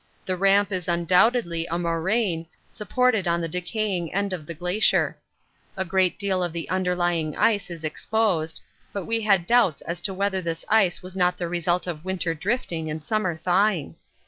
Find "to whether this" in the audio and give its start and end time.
10.01-10.65